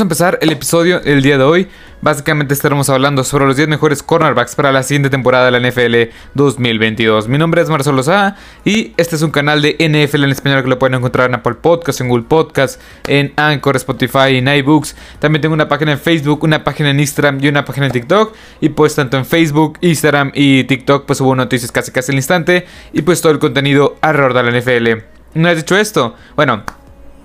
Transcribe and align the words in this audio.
A 0.00 0.02
empezar 0.02 0.38
el 0.40 0.50
episodio 0.50 1.02
el 1.04 1.20
día 1.20 1.36
de 1.36 1.44
hoy. 1.44 1.68
Básicamente 2.00 2.54
estaremos 2.54 2.88
hablando 2.88 3.22
sobre 3.22 3.44
los 3.44 3.56
10 3.56 3.68
mejores 3.68 4.02
cornerbacks 4.02 4.54
para 4.54 4.72
la 4.72 4.82
siguiente 4.82 5.10
temporada 5.10 5.44
de 5.44 5.50
la 5.50 5.60
NFL 5.60 6.16
2022. 6.32 7.28
Mi 7.28 7.36
nombre 7.36 7.60
es 7.60 7.68
Marcelo 7.68 8.02
Sá 8.02 8.34
y 8.64 8.94
este 8.96 9.16
es 9.16 9.20
un 9.20 9.30
canal 9.30 9.60
de 9.60 9.76
NFL 9.78 10.24
en 10.24 10.30
español 10.30 10.62
que 10.62 10.70
lo 10.70 10.78
pueden 10.78 10.94
encontrar 10.94 11.28
en 11.28 11.34
Apple 11.34 11.56
Podcasts, 11.56 12.00
en 12.00 12.08
Google 12.08 12.24
Podcasts, 12.26 12.80
en 13.08 13.34
Anchor, 13.36 13.76
Spotify, 13.76 14.38
en 14.38 14.48
iBooks. 14.48 14.96
También 15.18 15.42
tengo 15.42 15.52
una 15.52 15.68
página 15.68 15.92
en 15.92 15.98
Facebook, 15.98 16.44
una 16.44 16.64
página 16.64 16.88
en 16.88 16.98
Instagram 16.98 17.38
y 17.44 17.48
una 17.48 17.66
página 17.66 17.84
en 17.84 17.92
TikTok. 17.92 18.34
Y 18.62 18.70
pues 18.70 18.94
tanto 18.94 19.18
en 19.18 19.26
Facebook, 19.26 19.76
Instagram 19.82 20.32
y 20.34 20.64
TikTok 20.64 21.04
pues 21.04 21.18
subo 21.18 21.36
noticias 21.36 21.70
casi 21.70 21.92
casi 21.92 22.12
al 22.12 22.16
instante 22.16 22.64
y 22.94 23.02
pues 23.02 23.20
todo 23.20 23.32
el 23.32 23.38
contenido 23.38 23.98
alrededor 24.00 24.32
de 24.32 24.50
la 24.50 24.58
NFL. 24.58 25.04
Una 25.34 25.50
vez 25.50 25.58
dicho 25.58 25.76
esto, 25.76 26.14
bueno, 26.36 26.64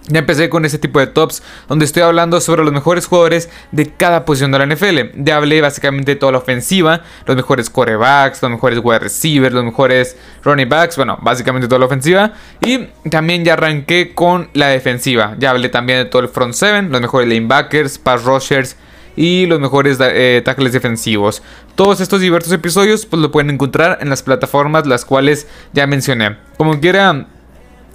ya 0.08 0.20
empecé 0.20 0.50
con 0.50 0.66
ese 0.66 0.77
tipo 0.77 1.00
de 1.00 1.08
tops 1.08 1.41
donde 1.68 1.86
estoy 1.86 2.04
hablando 2.04 2.40
sobre 2.40 2.63
los 2.63 2.73
mejores 2.73 3.08
jugadores 3.08 3.50
de 3.72 3.91
cada 3.91 4.26
posición 4.26 4.52
de 4.52 4.59
la 4.59 4.66
NFL. 4.68 5.23
Ya 5.23 5.38
hablé 5.38 5.62
básicamente 5.62 6.12
de 6.12 6.16
toda 6.16 6.32
la 6.34 6.38
ofensiva, 6.38 7.02
los 7.26 7.36
mejores 7.36 7.70
quarterbacks, 7.70 8.41
los 8.41 8.52
mejores 8.52 8.80
wide 8.84 8.99
receivers, 8.99 9.54
los 9.54 9.63
mejores 9.63 10.16
running 10.44 10.70
backs, 10.70 10.96
bueno, 10.98 11.18
básicamente 11.22 11.68
toda 11.68 11.80
la 11.80 11.86
ofensiva. 11.86 12.34
Y 12.62 12.88
también 13.10 13.44
ya 13.46 13.54
arranqué 13.54 14.13
con 14.13 14.49
la 14.54 14.68
defensiva. 14.68 15.36
Ya 15.40 15.52
hablé 15.52 15.70
también 15.70 15.99
de 15.99 16.05
todo 16.05 16.22
el 16.22 16.30
front 16.30 16.54
seven, 16.54 16.91
los 16.91 17.02
mejores 17.02 17.27
linebackers, 17.27 17.98
pass 17.98 18.24
rushers 18.24 18.76
y 19.16 19.46
los 19.46 19.60
mejores 19.60 19.98
eh, 20.02 20.41
tackles 20.44 20.74
defensivos. 20.74 21.41
Todos 21.76 21.99
estos 21.99 22.22
diversos 22.22 22.52
episodios 22.52 23.05
pues 23.05 23.22
lo 23.22 23.32
pueden 23.32 23.49
encontrar 23.49 23.99
en 24.02 24.10
las 24.10 24.24
plataformas 24.24 24.85
las 24.85 25.05
cuales 25.05 25.48
ya 25.74 25.88
mencioné. 25.88 26.38
Como 26.58 26.80
quiera 26.80 27.27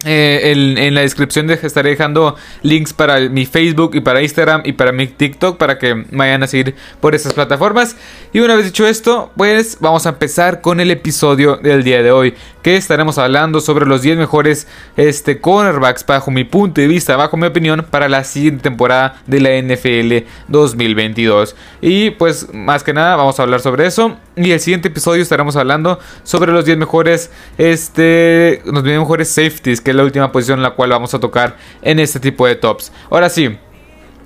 eh, 0.04 0.52
en, 0.52 0.94
la 0.94 1.02
descripción 1.02 1.50
estaré 1.50 1.90
dejando 1.90 2.34
links 2.62 2.94
para 2.94 3.20
mi 3.28 3.44
Facebook 3.44 3.94
y 3.94 4.00
para 4.00 4.22
Instagram 4.22 4.62
y 4.64 4.72
para 4.72 4.92
mi 4.92 5.06
TikTok 5.06 5.58
para 5.58 5.78
que 5.78 6.06
vayan 6.10 6.42
a 6.42 6.46
seguir 6.46 6.74
por 7.00 7.14
esas 7.14 7.34
plataformas. 7.34 7.96
Y 8.32 8.40
una 8.40 8.54
vez 8.54 8.64
dicho 8.64 8.86
esto, 8.86 9.30
pues 9.36 9.76
vamos 9.80 10.06
a 10.06 10.10
empezar 10.10 10.62
con 10.62 10.80
el 10.80 10.90
episodio 10.90 11.56
del 11.56 11.84
día 11.84 12.02
de 12.02 12.12
hoy, 12.12 12.34
que 12.62 12.76
estaremos 12.76 13.18
hablando 13.18 13.60
sobre 13.60 13.86
los 13.86 14.02
10 14.02 14.16
mejores 14.18 14.66
este, 14.96 15.40
cornerbacks 15.40 16.06
bajo 16.06 16.30
mi 16.30 16.44
punto 16.44 16.80
de 16.80 16.86
vista, 16.86 17.16
bajo 17.16 17.36
mi 17.36 17.46
opinión, 17.46 17.86
para 17.90 18.08
la 18.08 18.24
siguiente 18.24 18.62
temporada 18.62 19.20
de 19.26 19.40
la 19.40 19.50
NFL 19.60 20.26
2022. 20.48 21.56
Y 21.82 22.10
pues 22.10 22.52
más 22.54 22.82
que 22.82 22.94
nada 22.94 23.16
vamos 23.16 23.38
a 23.38 23.42
hablar 23.42 23.60
sobre 23.60 23.86
eso. 23.86 24.16
Y 24.42 24.52
el 24.52 24.60
siguiente 24.60 24.88
episodio 24.88 25.22
estaremos 25.22 25.54
hablando 25.56 25.98
sobre 26.22 26.50
los 26.52 26.64
10 26.64 26.78
mejores, 26.78 27.30
este, 27.58 28.62
los 28.64 28.82
10 28.82 29.00
mejores 29.00 29.28
safeties, 29.28 29.82
que 29.82 29.90
es 29.90 29.96
la 29.96 30.02
última 30.02 30.32
posición 30.32 30.60
en 30.60 30.62
la 30.62 30.70
cual 30.70 30.90
vamos 30.90 31.12
a 31.12 31.20
tocar 31.20 31.58
en 31.82 31.98
este 31.98 32.20
tipo 32.20 32.46
de 32.46 32.56
tops. 32.56 32.90
Ahora 33.10 33.28
sí, 33.28 33.58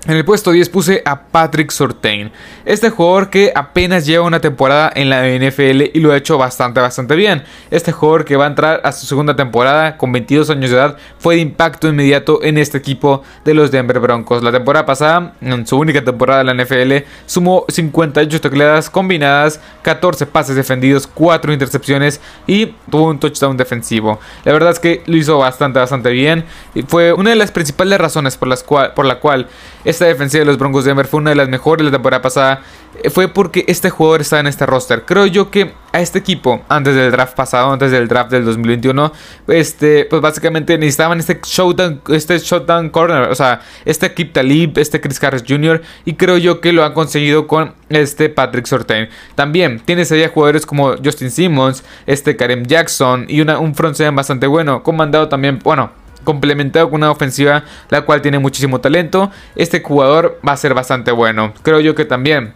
en 0.07 0.17
el 0.17 0.25
puesto 0.25 0.53
10 0.53 0.69
puse 0.69 1.03
a 1.05 1.23
Patrick 1.23 1.71
Sortain, 1.71 2.31
este 2.65 2.91
jugador 2.91 3.31
que 3.31 3.53
apenas 3.55 4.05
lleva 4.05 4.25
una 4.25 4.41
temporada 4.41 4.93
en 4.95 5.09
la 5.09 5.27
NFL 5.27 5.91
y 5.95 6.01
lo 6.01 6.13
ha 6.13 6.17
hecho 6.17 6.37
bastante, 6.37 6.81
bastante 6.81 7.17
bien. 7.17 7.43
Este 7.71 7.93
jugador 7.93 8.25
que 8.25 8.37
va 8.37 8.45
a 8.45 8.49
entrar 8.49 8.81
a 8.85 8.93
su 8.93 9.07
segunda 9.07 9.35
temporada 9.35 9.97
con 9.97 10.13
22 10.13 10.51
años 10.51 10.71
de 10.71 10.77
edad 10.77 10.97
fue 11.19 11.37
de 11.37 11.41
impacto 11.41 11.89
inmediato 11.89 12.43
en 12.43 12.59
este 12.59 12.79
equipo 12.79 13.23
de 13.45 13.55
los 13.55 13.71
Denver 13.71 13.99
Broncos. 14.01 14.43
La 14.43 14.53
temporada 14.53 14.85
pasada, 14.85 15.35
en 15.41 15.67
su 15.67 15.79
única 15.79 16.05
temporada 16.05 16.43
en 16.43 16.47
la 16.49 16.65
NFL, 16.65 17.07
sumó 17.27 17.65
58 17.69 18.41
tacleadas 18.41 18.91
combinadas, 18.91 19.61
14 19.83 20.27
pases 20.27 20.57
defendidos, 20.57 21.07
4 21.07 21.53
intercepciones 21.53 22.21
y 22.47 22.67
tuvo 22.91 23.09
un 23.09 23.19
touchdown 23.19 23.57
defensivo. 23.57 24.21
La 24.45 24.53
verdad 24.53 24.71
es 24.71 24.81
que 24.81 25.03
lo 25.07 25.17
hizo 25.17 25.39
bastante, 25.39 25.79
bastante 25.79 26.11
bien 26.11 26.45
y 26.75 26.83
fue 26.83 27.13
una 27.13 27.31
de 27.31 27.37
las 27.37 27.53
principales 27.53 27.99
razones 27.99 28.37
por, 28.37 28.49
las 28.49 28.63
cual, 28.63 28.93
por 28.95 29.07
la 29.07 29.21
cual 29.21 29.49
esta 29.95 30.07
defensiva 30.07 30.41
de 30.41 30.47
los 30.47 30.59
Broncos 30.59 30.85
de 30.85 30.91
Denver 30.91 31.07
fue 31.07 31.21
una 31.21 31.31
de 31.31 31.37
las 31.37 31.49
mejores 31.49 31.85
la 31.85 31.91
temporada 31.93 32.21
pasada. 32.21 32.63
Eh, 33.03 33.11
fue 33.11 33.29
porque 33.29 33.65
este 33.69 33.91
jugador 33.91 34.21
estaba 34.21 34.41
en 34.41 34.47
este 34.47 34.67
roster. 34.67 35.05
Creo 35.05 35.27
yo 35.27 35.51
que 35.51 35.73
a 35.93 36.01
este 36.01 36.19
equipo, 36.19 36.63
antes 36.69 36.95
del 36.95 37.11
draft 37.11 37.35
pasado, 37.35 37.73
antes 37.73 37.91
del 37.91 38.09
draft 38.09 38.31
del 38.31 38.45
2021, 38.45 39.13
este, 39.49 40.05
pues 40.07 40.21
básicamente 40.21 40.77
necesitaban 40.77 41.19
este 41.19 41.41
showdown, 41.43 42.03
este 42.09 42.39
showdown 42.39 42.91
corner. 42.91 43.31
O 43.31 43.35
sea, 43.35 43.61
este 43.85 44.13
Kip 44.13 44.33
Talib, 44.33 44.79
este 44.79 45.01
Chris 45.01 45.23
Harris 45.23 45.45
Jr. 45.47 45.83
Y 46.05 46.15
creo 46.15 46.39
yo 46.39 46.61
que 46.61 46.73
lo 46.73 46.85
han 46.85 46.93
conseguido 46.93 47.47
con 47.47 47.75
este 47.89 48.29
Patrick 48.29 48.67
Sortain. 48.67 49.09
También 49.35 49.81
tienes 49.85 50.11
allá 50.13 50.29
jugadores 50.29 50.67
como 50.67 50.97
Justin 51.03 51.31
Simmons, 51.31 51.85
este 52.07 52.37
Kareem 52.37 52.65
Jackson 52.65 53.27
y 53.29 53.41
una, 53.41 53.59
un 53.59 53.75
front 53.75 53.97
seven 53.97 54.17
bastante 54.17 54.47
bueno. 54.47 54.83
Comandado 54.83 55.29
también, 55.29 55.59
bueno 55.63 56.04
complementado 56.25 56.91
con 56.91 57.01
una 57.01 57.11
ofensiva 57.11 57.65
la 57.91 58.03
cual 58.03 58.23
tiene 58.23 58.39
muchísimo 58.39 58.81
talento, 58.81 59.31
este 59.57 59.83
jugador 59.83 60.41
va 60.47 60.53
a 60.53 60.57
ser 60.57 60.75
bastante 60.75 61.13
bueno. 61.13 61.55
Creo 61.63 61.81
yo 61.81 61.95
que 61.95 62.05
también. 62.05 62.55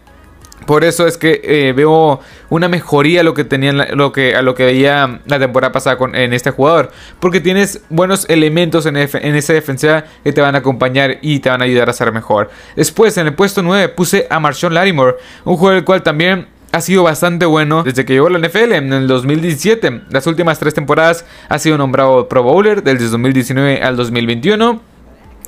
Por 0.66 0.84
eso 0.84 1.06
es 1.06 1.16
que 1.16 1.40
eh, 1.44 1.72
veo 1.72 2.20
una 2.50 2.68
mejoría 2.68 3.20
a 3.20 3.22
lo 3.22 3.32
que 3.32 3.44
tenían 3.44 3.78
lo 3.92 4.12
que, 4.12 4.34
a 4.34 4.42
lo 4.42 4.54
que 4.54 4.64
veía 4.64 5.20
la 5.24 5.38
temporada 5.38 5.72
pasada 5.72 5.96
con, 5.96 6.14
en 6.14 6.32
este 6.32 6.50
jugador. 6.50 6.90
Porque 7.20 7.40
tienes 7.40 7.82
buenos 7.88 8.28
elementos 8.28 8.84
en, 8.86 8.96
en, 8.96 9.34
esa 9.34 9.52
defensa 9.52 10.04
que 10.24 10.32
te 10.32 10.40
van 10.40 10.56
a 10.56 10.58
acompañar 10.58 11.18
y 11.22 11.38
te 11.38 11.48
van 11.48 11.62
a 11.62 11.64
ayudar 11.64 11.88
a 11.88 11.92
ser 11.92 12.12
mejor. 12.12 12.50
Después, 12.76 13.16
en 13.16 13.28
el 13.28 13.34
puesto 13.34 13.62
9, 13.62 13.88
puse 13.90 14.26
a 14.28 14.40
Marshawn 14.40 14.74
Larimore. 14.74 15.16
Un 15.44 15.56
jugador 15.56 15.78
el 15.78 15.84
cual 15.84 16.02
también 16.02 16.48
ha 16.72 16.80
sido 16.80 17.02
bastante 17.02 17.46
bueno 17.46 17.82
desde 17.82 18.04
que 18.04 18.12
llegó 18.14 18.26
a 18.26 18.30
la 18.30 18.38
NFL 18.38 18.72
en 18.72 18.92
el 18.92 19.08
2017. 19.08 20.02
Las 20.10 20.26
últimas 20.26 20.58
tres 20.58 20.74
temporadas 20.74 21.24
ha 21.48 21.58
sido 21.58 21.78
nombrado 21.78 22.28
Pro 22.28 22.42
Bowler 22.42 22.82
desde 22.82 23.08
2019 23.08 23.82
al 23.82 23.96
2021. 23.96 24.80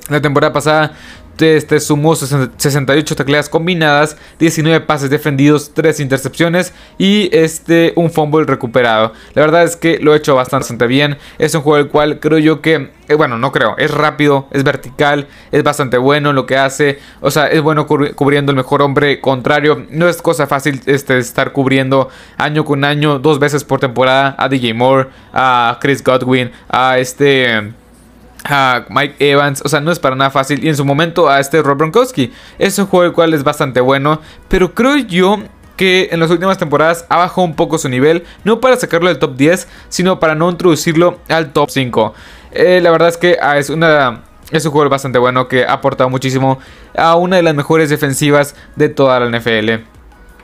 La 0.09 0.21
temporada 0.21 0.51
pasada 0.51 0.93
este 1.41 1.79
sumó 1.79 2.15
68 2.15 3.15
tacleadas 3.15 3.49
combinadas, 3.49 4.17
19 4.39 4.81
pases 4.81 5.09
defendidos, 5.09 5.73
3 5.73 5.99
intercepciones 5.99 6.73
y 6.97 7.29
este 7.35 7.93
un 7.95 8.11
fumble 8.11 8.45
recuperado. 8.45 9.13
La 9.33 9.41
verdad 9.41 9.63
es 9.63 9.75
que 9.75 9.99
lo 9.99 10.13
ha 10.13 10.17
hecho 10.17 10.35
bastante 10.35 10.87
bien. 10.87 11.17
Es 11.37 11.55
un 11.55 11.61
juego 11.61 11.77
el 11.77 11.87
cual 11.87 12.19
creo 12.19 12.39
yo 12.39 12.61
que, 12.61 12.91
eh, 13.07 13.13
bueno, 13.15 13.37
no 13.37 13.51
creo, 13.51 13.75
es 13.77 13.91
rápido, 13.91 14.47
es 14.51 14.63
vertical, 14.63 15.27
es 15.51 15.63
bastante 15.63 15.97
bueno 15.97 16.29
en 16.29 16.35
lo 16.35 16.45
que 16.45 16.57
hace. 16.57 16.99
O 17.19 17.31
sea, 17.31 17.47
es 17.47 17.61
bueno 17.61 17.87
cubriendo 17.87 18.51
el 18.51 18.55
mejor 18.55 18.81
hombre 18.81 19.19
contrario. 19.19 19.85
No 19.89 20.07
es 20.07 20.21
cosa 20.21 20.47
fácil 20.47 20.81
este, 20.85 21.17
estar 21.17 21.51
cubriendo 21.51 22.09
año 22.37 22.65
con 22.65 22.83
año, 22.83 23.19
dos 23.19 23.39
veces 23.39 23.63
por 23.63 23.79
temporada 23.79 24.35
a 24.37 24.49
DJ 24.49 24.73
Moore, 24.73 25.09
a 25.33 25.77
Chris 25.81 26.03
Godwin, 26.03 26.51
a 26.69 26.97
este 26.99 27.73
a 28.51 28.85
Mike 28.89 29.15
Evans, 29.19 29.61
o 29.65 29.69
sea, 29.69 29.79
no 29.79 29.91
es 29.91 29.99
para 29.99 30.15
nada 30.15 30.29
fácil. 30.29 30.63
Y 30.63 30.69
en 30.69 30.75
su 30.75 30.85
momento 30.85 31.29
a 31.29 31.39
este 31.39 31.61
Rob 31.61 31.77
Gronkowski. 31.77 32.31
Es 32.59 32.77
un 32.79 32.87
juego 32.87 33.05
el 33.05 33.13
cual 33.13 33.33
es 33.33 33.43
bastante 33.43 33.81
bueno, 33.81 34.21
pero 34.47 34.73
creo 34.73 34.97
yo 34.97 35.39
que 35.77 36.09
en 36.11 36.19
las 36.19 36.29
últimas 36.29 36.57
temporadas 36.57 37.05
ha 37.09 37.17
bajado 37.17 37.41
un 37.41 37.55
poco 37.55 37.77
su 37.77 37.89
nivel, 37.89 38.23
no 38.43 38.59
para 38.59 38.75
sacarlo 38.75 39.07
del 39.07 39.17
top 39.17 39.35
10, 39.35 39.67
sino 39.89 40.19
para 40.19 40.35
no 40.35 40.49
introducirlo 40.49 41.19
al 41.27 41.53
top 41.53 41.69
5. 41.71 42.13
Eh, 42.51 42.81
la 42.81 42.91
verdad 42.91 43.09
es 43.09 43.17
que 43.17 43.37
ah, 43.41 43.57
es 43.57 43.69
una 43.69 44.21
es 44.51 44.65
un 44.65 44.71
jugador 44.71 44.91
bastante 44.91 45.17
bueno 45.17 45.47
que 45.47 45.65
ha 45.65 45.73
aportado 45.73 46.09
muchísimo 46.09 46.59
a 46.95 47.15
una 47.15 47.37
de 47.37 47.43
las 47.43 47.55
mejores 47.55 47.89
defensivas 47.89 48.55
de 48.75 48.89
toda 48.89 49.19
la 49.19 49.39
NFL. 49.39 49.83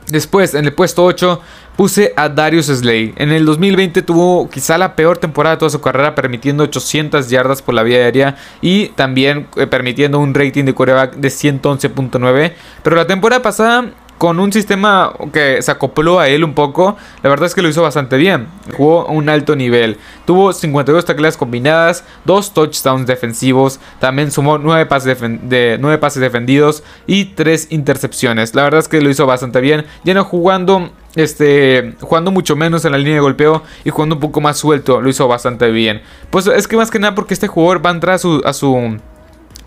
Después, 0.10 0.54
en 0.54 0.66
el 0.66 0.74
puesto 0.74 1.04
8, 1.04 1.42
puse 1.76 2.14
a 2.16 2.30
Darius 2.30 2.68
Slay. 2.68 3.14
En 3.18 3.32
el 3.32 3.46
2020 3.46 4.02
tuvo 4.02 4.50
quizá 4.50 4.78
la 4.78 4.96
peor 4.96 5.18
temporada 5.18 5.56
de 5.56 5.60
toda 5.60 5.70
su 5.70 5.82
carrera, 5.82 6.16
permitiendo 6.16 6.64
800 6.64 7.30
yardas 7.30 7.62
por 7.62 7.76
la 7.76 7.84
vía 7.84 7.98
aérea 7.98 8.36
y 8.62 8.88
también 8.90 9.48
eh, 9.58 9.68
permitiendo 9.68 10.20
un 10.20 10.34
rating 10.34 10.64
de 10.64 10.74
quarterback 10.74 11.16
de 11.16 11.28
111.9. 11.28 12.54
Pero 12.84 12.96
la 12.96 13.06
temporada 13.06 13.42
pasada 13.42 13.92
con 14.18 14.40
un 14.40 14.52
sistema 14.52 15.14
que 15.32 15.62
se 15.62 15.72
acopló 15.72 16.20
a 16.20 16.28
él 16.28 16.44
un 16.44 16.54
poco, 16.54 16.98
la 17.22 17.30
verdad 17.30 17.46
es 17.46 17.54
que 17.54 17.62
lo 17.62 17.70
hizo 17.70 17.82
bastante 17.82 18.18
bien. 18.18 18.48
Jugó 18.76 19.08
a 19.08 19.12
un 19.12 19.30
alto 19.30 19.56
nivel. 19.56 19.98
Tuvo 20.26 20.54
52 20.54 21.06
tacleadas 21.06 21.38
combinadas, 21.38 22.04
2 22.26 22.54
touchdowns 22.54 23.06
defensivos, 23.06 23.80
también 24.00 24.32
sumó 24.32 24.58
9 24.58 24.86
pases, 24.88 25.20
de, 25.22 25.78
9 25.80 25.98
pases 26.00 26.22
defendidos 26.22 26.84
y 27.06 27.26
3 27.26 27.68
intercepciones. 27.72 28.56
La 28.56 28.64
verdad 28.64 28.80
es 28.80 28.88
que 28.88 29.02
lo 29.02 29.10
hizo 29.10 29.26
bastante 29.26 29.62
bien. 29.62 29.86
Ya 30.04 30.14
no 30.14 30.24
jugando 30.24 30.90
este, 31.16 31.96
jugando 32.02 32.32
mucho 32.32 32.56
menos 32.56 32.86
en 32.86 32.92
la 32.92 32.98
línea 32.98 33.16
de 33.16 33.20
golpeo 33.22 33.64
y 33.84 33.90
jugando 33.90 34.16
un 34.16 34.22
poco 34.22 34.40
más 34.40 34.58
suelto, 34.58 35.02
lo 35.02 35.10
hizo 35.10 35.28
bastante 35.28 35.70
bien. 35.72 36.02
Pues 36.30 36.48
es 36.48 36.68
que 36.68 36.78
más 36.78 36.92
que 36.92 37.00
nada 37.00 37.16
porque 37.16 37.34
este 37.34 37.48
jugador 37.48 37.86
va 37.86 37.90
a 37.90 37.94
entrar 37.94 38.16
a 38.16 38.18
su, 38.20 38.42
a 38.46 38.54
su 38.54 39.00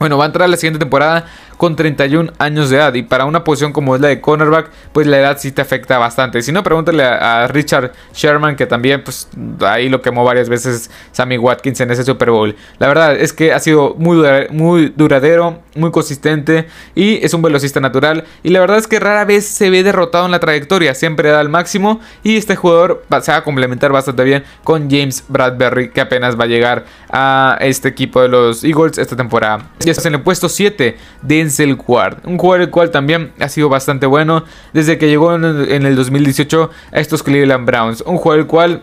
bueno, 0.01 0.17
va 0.17 0.25
a 0.25 0.27
entrar 0.29 0.47
a 0.47 0.49
la 0.49 0.57
siguiente 0.57 0.79
temporada 0.79 1.27
con 1.61 1.77
31 1.77 2.33
años 2.39 2.71
de 2.71 2.77
edad. 2.77 2.95
Y 2.95 3.03
para 3.03 3.27
una 3.27 3.45
posición 3.45 3.75
como 3.75 3.95
es 3.95 4.01
la 4.01 4.09
de 4.09 4.19
cornerback, 4.19 4.71
pues 4.95 5.07
la 5.07 5.19
edad 5.19 5.37
sí 5.39 5.53
te 5.53 5.61
afecta 5.61 5.99
bastante. 5.99 6.41
Si 6.41 6.53
no, 6.53 6.63
pregúntale 6.63 7.05
a, 7.05 7.47
Richard 7.49 7.93
Sherman, 8.15 8.57
que 8.57 8.65
también, 8.65 9.05
pues 9.05 9.29
ahí 9.61 9.91
lo 9.91 10.01
quemó 10.01 10.25
varias 10.25 10.49
veces 10.49 10.91
Sammy 11.13 11.37
Watkins 11.37 11.79
en 11.81 11.91
ese 11.91 12.03
Super 12.03 12.31
Bowl. 12.31 12.57
La 12.79 12.89
verdad 12.89 13.15
es 13.15 13.35
que 13.35 13.53
ha 13.53 13.59
sido 13.59 13.95
muy, 13.99 14.27
muy 14.49 14.91
duradero, 14.97 15.61
muy 15.75 15.91
consistente 15.91 16.67
y 16.95 17.23
es 17.23 17.35
un 17.35 17.43
velocista 17.43 17.79
natural. 17.79 18.25
Y 18.43 18.49
la 18.49 18.61
verdad 18.61 18.79
es 18.79 18.87
que 18.87 18.99
rara 18.99 19.27
vez 19.27 19.45
se 19.45 19.69
ve 19.69 19.83
derrotado 19.83 20.25
en 20.25 20.31
la 20.31 20.41
trayectoria, 20.41 20.95
siempre 20.95 21.29
da 21.29 21.43
el 21.43 21.51
máximo. 21.51 22.01
Y 22.23 22.39
este 22.39 22.57
jugador 22.57 23.05
se 23.21 23.33
va 23.33 23.37
a 23.37 23.45
complementar 23.45 23.93
bastante 23.93 24.25
bien 24.25 24.45
con 24.65 24.91
James 24.91 25.23
Bradbury, 25.29 25.91
que 25.91 26.01
apenas 26.01 26.41
va 26.41 26.45
a 26.45 26.49
llegar 26.49 26.87
a 27.11 27.59
este 27.61 27.89
equipo 27.89 28.23
de 28.23 28.29
los 28.29 28.65
Eagles 28.65 28.97
esta 28.97 29.15
temporada. 29.15 29.73
Y 29.85 29.91
estás 29.91 30.07
en 30.07 30.15
el 30.15 30.23
puesto 30.23 30.49
7, 30.49 30.97
de 31.21 31.50
Denzel 31.51 31.77
Ward. 31.87 32.19
Un 32.25 32.39
jugador 32.39 32.63
el 32.63 32.71
cual 32.71 32.91
también 32.91 33.33
ha 33.41 33.49
sido 33.49 33.69
bastante 33.69 34.07
bueno 34.07 34.45
desde 34.73 34.99
que 34.99 35.09
llegó 35.09 35.35
en 35.35 35.87
el 35.87 35.97
2018 35.97 36.71
a 36.93 37.01
estos 37.01 37.23
Cleveland 37.23 37.67
Browns. 37.67 38.03
Un 38.07 38.17
jugador 38.17 38.41
el 38.41 38.47
cual 38.47 38.83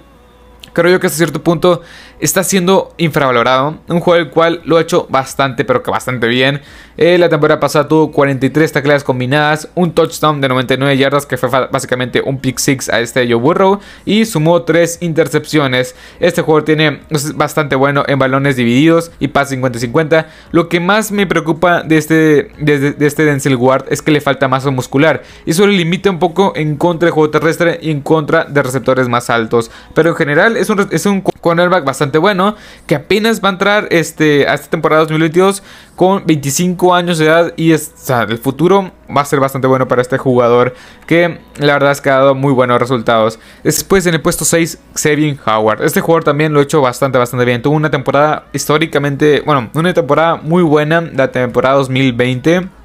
creo 0.74 0.92
yo 0.92 1.00
que 1.00 1.08
hasta 1.08 1.18
cierto 1.18 1.42
punto 1.42 1.82
está 2.20 2.44
siendo 2.44 2.94
infravalorado. 2.98 3.78
Un 3.88 4.00
juego 4.00 4.22
el 4.22 4.30
cual 4.30 4.62
lo 4.66 4.78
ha 4.78 4.82
hecho 4.82 5.08
bastante, 5.10 5.66
pero 5.66 5.84
que 5.84 5.92
bastante 5.92 6.28
bien. 6.28 6.62
Eh, 6.98 7.18
la 7.20 7.30
temporada 7.30 7.60
pasada 7.60 7.88
tuvo 7.88 8.12
43 8.12 8.72
tacleadas 8.72 9.04
combinadas, 9.04 9.70
un 9.76 9.92
touchdown 9.92 10.42
de 10.42 10.48
99 10.48 10.98
yardas 10.98 11.28
que 11.28 11.38
fue 11.38 11.48
básicamente 11.50 12.24
un 12.26 12.40
pick 12.40 12.58
six 12.58 12.90
a 12.90 13.00
este 13.00 13.28
Joe 13.28 13.36
Burrow 13.36 13.80
y 14.04 14.26
sumó 14.26 14.64
3 14.64 14.98
intercepciones. 15.02 15.96
Este 16.20 16.42
jugador 16.42 16.66
tiene 16.66 17.02
es 17.10 17.36
bastante 17.36 17.76
bueno 17.76 18.04
en 18.08 18.18
balones 18.18 18.56
divididos 18.56 19.12
y 19.20 19.28
pase 19.28 19.62
50-50. 19.62 20.26
Lo 20.52 20.70
que 20.70 20.80
más 20.80 21.12
me 21.12 21.28
preocupa 21.28 21.84
de 21.84 21.98
este, 21.98 22.52
de, 22.58 22.96
este 23.00 23.26
Denzel 23.26 23.56
Ward 23.58 23.86
es 23.90 24.02
que 24.02 24.12
le 24.12 24.22
falta 24.22 24.48
masa 24.48 24.72
muscular 24.72 25.22
y 25.46 25.52
eso 25.52 25.68
le 25.68 25.74
limita 25.74 26.10
un 26.10 26.18
poco 26.18 26.54
en 26.56 26.78
contra 26.78 27.08
del 27.08 27.14
juego 27.14 27.30
terrestre 27.30 27.80
y 27.82 27.92
en 27.92 28.02
contra 28.02 28.46
de 28.46 28.64
receptores 28.64 29.08
más 29.08 29.30
altos. 29.30 29.70
Pero 29.94 30.10
en 30.10 30.16
general 30.16 30.58
es 30.58 30.70
un, 30.72 30.88
es 30.90 31.06
un 31.06 31.22
cornerback 31.22 31.86
bastante 31.86 32.07
bueno 32.18 32.56
que 32.86 32.96
apenas 32.96 33.44
va 33.44 33.50
a 33.50 33.52
entrar 33.52 33.88
este, 33.92 34.48
a 34.48 34.54
esta 34.54 34.70
temporada 34.70 35.02
2022 35.02 35.64
con 35.96 36.26
25 36.26 36.94
años 36.94 37.18
de 37.18 37.26
edad 37.26 37.54
y 37.58 37.72
es, 37.72 37.92
el 38.10 38.38
futuro 38.38 38.92
va 39.16 39.22
a 39.22 39.26
ser 39.26 39.40
bastante 39.40 39.68
bueno 39.68 39.88
para 39.88 40.02
este 40.02 40.18
jugador 40.18 40.76
que 41.06 41.40
la 41.58 41.74
verdad 41.74 41.92
es 41.92 42.02
que 42.02 42.10
ha 42.10 42.18
dado 42.18 42.36
muy 42.36 42.54
buenos 42.54 42.80
resultados. 42.80 43.40
Después 43.64 44.06
en 44.06 44.14
el 44.14 44.22
puesto 44.22 44.46
6, 44.46 44.78
Xavier 44.96 45.38
Howard. 45.46 45.84
Este 45.84 46.02
jugador 46.02 46.24
también 46.24 46.54
lo 46.54 46.60
ha 46.60 46.64
hecho 46.64 46.82
bastante, 46.82 47.18
bastante 47.18 47.46
bien. 47.46 47.62
Tuvo 47.62 47.76
una 47.76 47.90
temporada 47.90 48.46
históricamente, 48.54 49.42
bueno, 49.46 49.70
una 49.74 49.94
temporada 49.94 50.36
muy 50.36 50.64
buena, 50.64 51.02
la 51.02 51.32
temporada 51.32 51.76
2020 51.76 52.77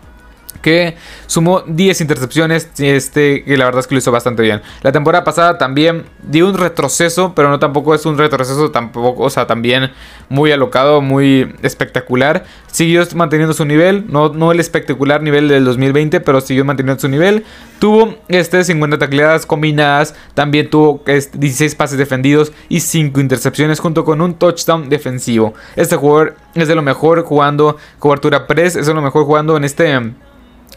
que 0.61 0.97
sumó 1.27 1.63
10 1.67 2.01
intercepciones, 2.01 2.69
este, 2.79 3.45
que 3.45 3.57
la 3.57 3.65
verdad 3.65 3.81
es 3.81 3.87
que 3.87 3.95
lo 3.95 3.99
hizo 3.99 4.13
bastante 4.13 4.43
bien. 4.43 4.63
La 4.83 4.93
temporada 4.93 5.25
pasada 5.25 5.59
también 5.59 6.05
dio 6.23 6.49
un 6.49 6.57
retroceso, 6.57 7.35
pero 7.35 7.49
no 7.49 7.59
tampoco 7.59 7.95
es 7.95 8.07
un 8.07 8.19
retroceso 8.19 8.71
tampoco, 8.71 9.25
o 9.25 9.31
sea, 9.31 9.47
también 9.47 9.91
muy 10.29 10.53
alocado, 10.53 11.01
muy 11.01 11.55
espectacular. 11.63 12.45
Siguió 12.67 13.03
manteniendo 13.15 13.53
su 13.53 13.65
nivel, 13.65 14.07
no, 14.09 14.31
no 14.31 14.53
el 14.53 14.61
espectacular 14.61 15.23
nivel 15.23 15.49
del 15.49 15.65
2020, 15.65 16.21
pero 16.21 16.41
siguió 16.41 16.65
manteniendo 16.65 17.01
su 17.01 17.09
nivel. 17.09 17.45
Tuvo 17.79 18.17
este 18.29 18.63
50 18.63 18.99
tacleadas 18.99 19.45
combinadas, 19.45 20.15
también 20.35 20.71
tuvo 20.71 21.03
16 21.05 21.61
este, 21.61 21.77
pases 21.77 21.99
defendidos 21.99 22.53
y 22.69 22.81
5 22.81 23.21
intercepciones 23.21 23.81
junto 23.81 24.05
con 24.05 24.21
un 24.21 24.35
touchdown 24.35 24.89
defensivo. 24.89 25.55
Este 25.77 25.97
jugador 25.97 26.37
es 26.55 26.69
de 26.69 26.75
lo 26.75 26.83
mejor 26.83 27.25
jugando 27.25 27.77
cobertura 27.99 28.47
press, 28.47 28.77
es 28.77 28.87
de 28.87 28.95
lo 28.95 29.03
mejor 29.03 29.25
jugando 29.25 29.57
en 29.57 29.65
este 29.65 30.13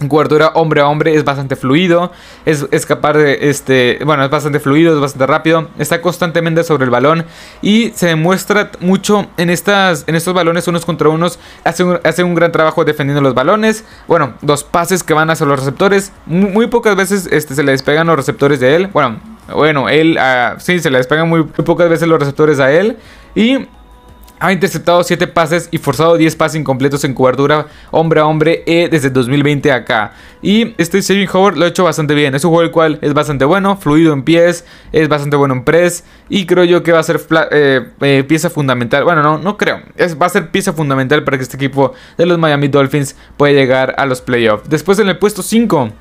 Cobertura 0.09 0.51
hombre 0.55 0.81
a 0.81 0.87
hombre 0.87 1.15
es 1.15 1.23
bastante 1.23 1.55
fluido, 1.55 2.11
es, 2.45 2.85
capaz 2.85 3.13
de, 3.13 3.49
este, 3.49 3.99
bueno, 4.05 4.25
es 4.25 4.29
bastante 4.29 4.59
fluido, 4.59 4.93
es 4.93 4.99
bastante 4.99 5.25
rápido, 5.25 5.69
está 5.79 6.01
constantemente 6.01 6.65
sobre 6.65 6.83
el 6.83 6.89
balón 6.89 7.25
y 7.61 7.91
se 7.95 8.07
demuestra 8.07 8.71
mucho 8.81 9.27
en, 9.37 9.49
estas, 9.49 10.03
en 10.07 10.15
estos 10.15 10.33
balones 10.33 10.67
unos 10.67 10.85
contra 10.85 11.07
unos, 11.07 11.39
hace 11.63 11.85
un, 11.85 11.99
hace 12.03 12.23
un 12.23 12.35
gran 12.35 12.51
trabajo 12.51 12.83
defendiendo 12.83 13.21
los 13.21 13.33
balones, 13.33 13.85
bueno, 14.05 14.33
dos 14.41 14.65
pases 14.65 15.01
que 15.01 15.13
van 15.13 15.29
hacia 15.29 15.45
los 15.45 15.59
receptores, 15.59 16.11
muy, 16.25 16.67
pocas 16.67 16.97
veces 16.97 17.29
este, 17.31 17.55
se 17.55 17.63
le 17.63 17.71
despegan 17.71 18.07
los 18.07 18.17
receptores 18.17 18.59
de 18.59 18.75
él, 18.75 18.87
bueno, 18.87 19.19
bueno, 19.53 19.87
él, 19.87 20.19
uh, 20.19 20.59
sí, 20.59 20.79
se 20.79 20.89
le 20.89 20.97
despegan 20.97 21.29
muy, 21.29 21.43
muy 21.43 21.65
pocas 21.65 21.87
veces 21.87 22.07
los 22.07 22.19
receptores 22.19 22.59
a 22.59 22.69
él 22.71 22.97
y 23.33 23.65
ha 24.39 24.51
interceptado 24.51 25.03
7 25.03 25.27
pases 25.27 25.69
y 25.71 25.77
forzado 25.77 26.17
10 26.17 26.35
pases 26.35 26.59
incompletos 26.59 27.03
en 27.03 27.13
cobertura 27.13 27.67
hombre 27.91 28.19
a 28.19 28.25
hombre 28.25 28.63
e 28.65 28.89
desde 28.89 29.09
2020 29.09 29.71
acá. 29.71 30.13
Y 30.41 30.75
este 30.77 31.01
Saving 31.01 31.27
Howard 31.31 31.57
lo 31.57 31.65
ha 31.65 31.67
hecho 31.67 31.83
bastante 31.83 32.13
bien. 32.13 32.35
Es 32.35 32.43
un 32.43 32.51
juego 32.51 32.63
el 32.63 32.71
cual 32.71 32.99
es 33.01 33.13
bastante 33.13 33.45
bueno, 33.45 33.77
fluido 33.77 34.13
en 34.13 34.23
pies, 34.23 34.65
es 34.91 35.09
bastante 35.09 35.35
bueno 35.35 35.55
en 35.55 35.63
press. 35.63 36.03
Y 36.29 36.45
creo 36.45 36.63
yo 36.65 36.83
que 36.83 36.91
va 36.91 36.99
a 36.99 37.03
ser 37.03 37.19
eh, 37.51 37.89
eh, 38.01 38.23
pieza 38.27 38.49
fundamental. 38.49 39.03
Bueno, 39.03 39.23
no, 39.23 39.37
no 39.37 39.57
creo. 39.57 39.81
Es, 39.95 40.19
va 40.19 40.27
a 40.27 40.29
ser 40.29 40.51
pieza 40.51 40.73
fundamental 40.73 41.23
para 41.23 41.37
que 41.37 41.43
este 41.43 41.57
equipo 41.57 41.93
de 42.17 42.25
los 42.25 42.37
Miami 42.37 42.67
Dolphins 42.67 43.15
pueda 43.37 43.53
llegar 43.53 43.95
a 43.97 44.05
los 44.05 44.21
playoffs. 44.21 44.69
Después 44.69 44.99
en 44.99 45.09
el 45.09 45.17
puesto 45.17 45.41
5. 45.41 45.91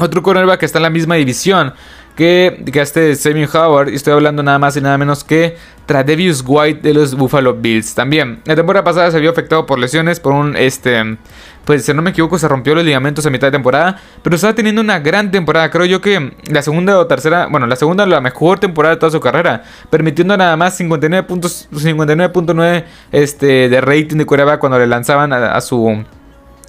Otro 0.00 0.22
cornerback 0.22 0.60
que 0.60 0.66
está 0.66 0.78
en 0.78 0.84
la 0.84 0.90
misma 0.90 1.16
división 1.16 1.74
que, 2.18 2.64
este 2.74 3.14
Saving 3.14 3.48
Howard. 3.54 3.90
Y 3.90 3.94
estoy 3.94 4.12
hablando 4.12 4.42
nada 4.42 4.58
más 4.58 4.76
y 4.76 4.80
nada 4.80 4.98
menos 4.98 5.22
que 5.22 5.56
Tradevius 5.86 6.42
White 6.44 6.80
de 6.82 6.92
los 6.92 7.14
Buffalo 7.14 7.54
Bills. 7.54 7.94
También, 7.94 8.40
la 8.44 8.56
temporada 8.56 8.82
pasada 8.82 9.12
se 9.12 9.20
vio 9.20 9.30
afectado 9.30 9.66
por 9.66 9.78
lesiones, 9.78 10.18
por 10.18 10.32
un, 10.32 10.56
este, 10.56 11.16
pues 11.64 11.84
si 11.84 11.94
no 11.94 12.02
me 12.02 12.10
equivoco, 12.10 12.36
se 12.36 12.48
rompió 12.48 12.74
los 12.74 12.84
ligamentos 12.84 13.24
a 13.24 13.30
mitad 13.30 13.46
de 13.46 13.52
temporada, 13.52 14.00
pero 14.22 14.34
estaba 14.34 14.52
teniendo 14.52 14.80
una 14.80 14.98
gran 14.98 15.30
temporada. 15.30 15.70
Creo 15.70 15.86
yo 15.86 16.00
que 16.00 16.32
la 16.50 16.60
segunda 16.62 16.98
o 16.98 17.06
tercera, 17.06 17.46
bueno, 17.46 17.68
la 17.68 17.76
segunda, 17.76 18.04
la 18.04 18.20
mejor 18.20 18.58
temporada 18.58 18.96
de 18.96 18.98
toda 18.98 19.12
su 19.12 19.20
carrera, 19.20 19.62
permitiendo 19.88 20.36
nada 20.36 20.56
más 20.56 20.76
59 20.76 21.24
puntos, 21.24 21.68
59.9 21.70 22.84
este, 23.12 23.68
de 23.68 23.80
rating 23.80 24.16
de 24.16 24.26
Cuerva 24.26 24.58
cuando 24.58 24.76
le 24.76 24.88
lanzaban 24.88 25.32
a 25.32 25.60
su 25.60 26.04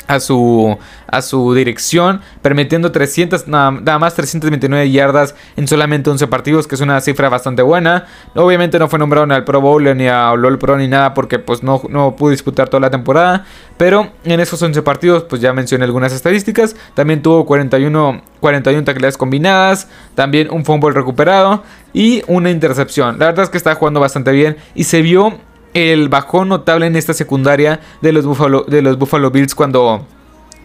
a 0.09 0.19
su, 0.19 0.75
a 1.05 1.21
su 1.21 1.53
dirección, 1.53 2.21
permitiendo 2.41 2.91
300, 2.91 3.47
nada, 3.47 3.99
más 3.99 4.15
329 4.15 4.89
yardas 4.89 5.35
en 5.55 5.67
solamente 5.67 6.09
11 6.09 6.25
partidos, 6.25 6.65
que 6.65 6.73
es 6.73 6.81
una 6.81 6.99
cifra 6.99 7.29
bastante 7.29 7.61
buena. 7.61 8.07
Obviamente 8.33 8.79
no 8.79 8.89
fue 8.89 8.97
nombrado 8.97 9.27
ni 9.27 9.35
al 9.35 9.43
Pro 9.43 9.61
Bowl 9.61 9.95
ni 9.95 10.07
a 10.07 10.33
LOL 10.33 10.57
Pro 10.57 10.77
ni 10.77 10.87
nada 10.87 11.13
porque 11.13 11.37
pues 11.37 11.61
no, 11.61 11.83
no 11.89 12.15
pudo 12.15 12.31
disputar 12.31 12.69
toda 12.69 12.81
la 12.81 12.89
temporada, 12.89 13.45
pero 13.77 14.11
en 14.23 14.39
esos 14.39 14.59
11 14.59 14.81
partidos 14.81 15.25
pues 15.25 15.41
ya 15.41 15.53
mencioné 15.53 15.85
algunas 15.85 16.11
estadísticas, 16.11 16.75
también 16.95 17.21
tuvo 17.21 17.45
41, 17.45 18.23
41 18.39 18.83
tacleadas 18.83 19.15
combinadas, 19.15 19.89
también 20.15 20.49
un 20.49 20.65
fumble 20.65 20.91
recuperado 20.91 21.63
y 21.93 22.23
una 22.25 22.49
intercepción. 22.49 23.19
La 23.19 23.27
verdad 23.27 23.43
es 23.43 23.51
que 23.51 23.57
está 23.57 23.75
jugando 23.75 23.99
bastante 23.99 24.31
bien 24.31 24.57
y 24.73 24.85
se 24.85 25.03
vio 25.03 25.37
el 25.73 26.09
bajón 26.09 26.49
notable 26.49 26.87
en 26.87 26.95
esta 26.95 27.13
secundaria 27.13 27.79
de 28.01 28.11
los 28.11 28.25
Buffalo, 28.25 28.65
de 28.67 28.81
los 28.81 28.97
Buffalo 28.97 29.31
Bills 29.31 29.55
cuando 29.55 30.05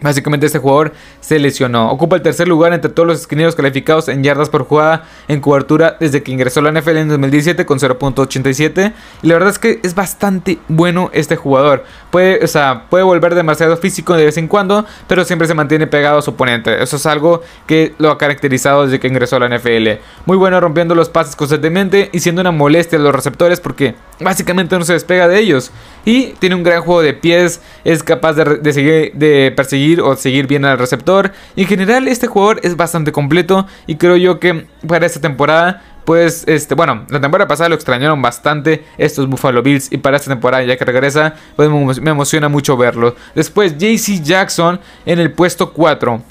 Básicamente 0.05 0.45
este 0.45 0.59
jugador 0.59 0.93
se 1.19 1.39
lesionó. 1.39 1.89
Ocupa 1.89 2.15
el 2.15 2.21
tercer 2.21 2.47
lugar 2.47 2.73
entre 2.73 2.91
todos 2.91 3.07
los 3.07 3.21
esquineros 3.21 3.55
calificados 3.55 4.07
en 4.07 4.23
yardas 4.23 4.49
por 4.49 4.65
jugada 4.65 5.05
en 5.27 5.41
cobertura 5.41 5.97
desde 5.99 6.21
que 6.21 6.31
ingresó 6.31 6.59
a 6.59 6.63
la 6.63 6.79
NFL 6.79 6.97
en 6.97 7.09
2017 7.09 7.65
con 7.65 7.79
0.87. 7.79 8.93
Y 9.23 9.27
la 9.27 9.33
verdad 9.33 9.49
es 9.49 9.57
que 9.57 9.79
es 9.81 9.95
bastante 9.95 10.59
bueno 10.67 11.09
este 11.11 11.37
jugador. 11.37 11.85
Puede, 12.11 12.43
o 12.43 12.47
sea, 12.47 12.85
puede 12.87 13.03
volver 13.03 13.33
demasiado 13.33 13.77
físico 13.77 14.13
de 14.13 14.25
vez 14.25 14.37
en 14.37 14.47
cuando, 14.47 14.85
pero 15.07 15.25
siempre 15.25 15.47
se 15.47 15.55
mantiene 15.55 15.87
pegado 15.87 16.19
a 16.19 16.21
su 16.21 16.29
oponente. 16.29 16.83
Eso 16.83 16.97
es 16.97 17.05
algo 17.07 17.41
que 17.65 17.95
lo 17.97 18.11
ha 18.11 18.19
caracterizado 18.19 18.85
desde 18.85 18.99
que 18.99 19.07
ingresó 19.07 19.37
a 19.37 19.39
la 19.39 19.57
NFL. 19.57 20.01
Muy 20.27 20.37
bueno 20.37 20.61
rompiendo 20.61 20.93
los 20.93 21.09
pases 21.09 21.35
constantemente 21.35 22.11
y 22.13 22.19
siendo 22.19 22.41
una 22.41 22.51
molestia 22.51 22.99
a 22.99 23.01
los 23.01 23.15
receptores 23.15 23.59
porque 23.59 23.95
básicamente 24.19 24.77
no 24.77 24.85
se 24.85 24.93
despega 24.93 25.27
de 25.27 25.39
ellos. 25.39 25.71
Y 26.05 26.33
tiene 26.33 26.55
un 26.55 26.63
gran 26.63 26.83
juego 26.83 27.01
de 27.01 27.13
pies, 27.13 27.59
es 27.83 28.03
capaz 28.03 28.33
de, 28.33 28.73
seguir, 28.73 29.11
de 29.15 29.51
perseguir 29.55 29.94
o 30.01 30.15
seguir 30.15 30.47
bien 30.47 30.65
al 30.65 30.77
receptor. 30.77 31.31
en 31.55 31.67
general 31.67 32.07
este 32.07 32.27
jugador 32.27 32.59
es 32.63 32.75
bastante 32.75 33.11
completo 33.11 33.65
y 33.87 33.95
creo 33.95 34.15
yo 34.17 34.39
que 34.39 34.67
para 34.87 35.05
esta 35.05 35.21
temporada 35.21 35.81
pues 36.05 36.43
este, 36.47 36.75
bueno, 36.75 37.05
la 37.09 37.19
temporada 37.19 37.47
pasada 37.47 37.69
lo 37.69 37.75
extrañaron 37.75 38.21
bastante 38.21 38.85
estos 38.97 39.27
Buffalo 39.27 39.63
Bills 39.63 39.91
y 39.91 39.97
para 39.97 40.17
esta 40.17 40.29
temporada 40.29 40.63
ya 40.63 40.77
que 40.77 40.85
regresa, 40.85 41.33
pues 41.55 41.69
me 41.99 42.11
emociona 42.11 42.47
mucho 42.47 42.77
verlo. 42.77 43.15
Después 43.33 43.75
JC 43.77 44.21
Jackson 44.23 44.79
en 45.05 45.19
el 45.19 45.31
puesto 45.31 45.73
4. 45.73 46.21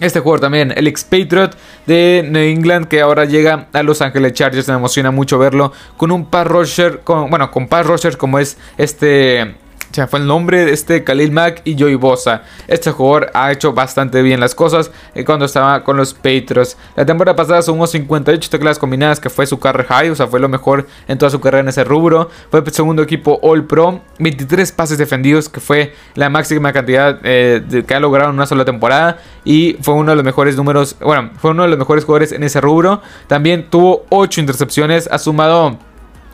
Este 0.00 0.20
jugador 0.20 0.40
también, 0.40 0.72
el 0.74 0.86
ex 0.86 1.04
Patriot 1.04 1.54
de 1.86 2.26
New 2.26 2.42
England 2.42 2.88
que 2.88 3.02
ahora 3.02 3.26
llega 3.26 3.66
a 3.72 3.82
Los 3.82 4.00
Ángeles 4.00 4.32
Chargers, 4.32 4.66
me 4.68 4.74
emociona 4.74 5.10
mucho 5.10 5.38
verlo 5.38 5.72
con 5.98 6.10
un 6.10 6.24
pass 6.24 6.46
rusher, 6.46 7.02
bueno, 7.04 7.50
con 7.50 7.68
pass 7.68 7.86
rusher 7.86 8.16
como 8.16 8.38
es 8.38 8.56
este 8.78 9.56
se 9.92 10.06
fue 10.06 10.20
el 10.20 10.26
nombre 10.26 10.64
de 10.64 10.72
este 10.72 11.02
Khalil 11.02 11.32
Mack 11.32 11.62
y 11.64 11.78
Joey 11.78 11.96
Bosa. 11.96 12.42
Este 12.68 12.90
jugador 12.92 13.30
ha 13.34 13.50
hecho 13.50 13.72
bastante 13.72 14.22
bien 14.22 14.38
las 14.38 14.54
cosas 14.54 14.90
eh, 15.14 15.24
cuando 15.24 15.46
estaba 15.46 15.82
con 15.82 15.96
los 15.96 16.14
Patriots. 16.14 16.76
La 16.94 17.04
temporada 17.04 17.34
pasada 17.34 17.62
sumó 17.62 17.86
58 17.86 18.50
teclas 18.50 18.78
combinadas, 18.78 19.18
que 19.18 19.30
fue 19.30 19.46
su 19.46 19.58
carrera 19.58 19.88
high, 19.88 20.10
o 20.10 20.14
sea, 20.14 20.28
fue 20.28 20.38
lo 20.38 20.48
mejor 20.48 20.86
en 21.08 21.18
toda 21.18 21.30
su 21.30 21.40
carrera 21.40 21.62
en 21.62 21.68
ese 21.68 21.84
rubro. 21.84 22.30
Fue 22.50 22.62
segundo 22.70 23.02
equipo 23.02 23.38
All 23.42 23.64
Pro, 23.64 24.00
23 24.18 24.70
pases 24.72 24.98
defendidos, 24.98 25.48
que 25.48 25.60
fue 25.60 25.94
la 26.14 26.28
máxima 26.30 26.72
cantidad 26.72 27.18
eh, 27.24 27.84
que 27.86 27.94
ha 27.94 28.00
logrado 28.00 28.30
en 28.30 28.36
una 28.36 28.46
sola 28.46 28.64
temporada. 28.64 29.18
Y 29.44 29.76
fue 29.80 29.94
uno 29.94 30.10
de 30.10 30.16
los 30.16 30.24
mejores 30.24 30.56
números, 30.56 30.96
bueno, 31.00 31.30
fue 31.38 31.50
uno 31.50 31.64
de 31.64 31.68
los 31.68 31.78
mejores 31.78 32.04
jugadores 32.04 32.32
en 32.32 32.44
ese 32.44 32.60
rubro. 32.60 33.02
También 33.26 33.68
tuvo 33.70 34.06
8 34.10 34.40
intercepciones, 34.40 35.08
ha 35.10 35.18
sumado 35.18 35.78